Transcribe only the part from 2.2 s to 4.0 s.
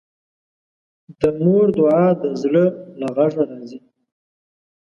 د زړه له غږه راځي